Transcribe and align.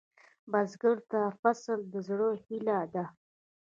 بزګر 0.51 0.97
ته 1.11 1.21
فصل 1.41 1.79
د 1.93 1.95
زړۀ 2.07 2.29
هيله 2.43 2.79
ده 2.93 3.05